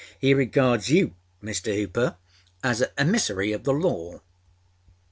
âHe 0.23 0.35
regards 0.35 0.89
you, 0.89 1.13
Mr. 1.43 1.75
Hooper, 1.75 2.17
as 2.63 2.81
a 2.81 2.99
emissary 2.99 3.51
of 3.51 3.65
the 3.65 3.73
Law. 3.75 4.21